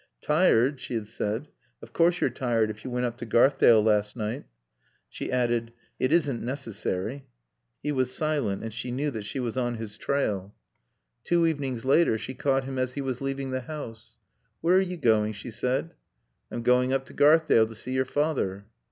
[0.23, 1.49] "Tired?" she had said.
[1.79, 4.45] "Of course you're tired if you went up to Garthdale last night."
[5.07, 7.27] She added, "It isn't necessary."
[7.83, 10.55] He was silent and she knew that she was on his trail.
[11.23, 14.17] Two evenings later she caught him as he was leaving the house.
[14.59, 15.93] "Where are you going?" she said.
[16.49, 18.65] "I'm going up to Garthdale to see your father."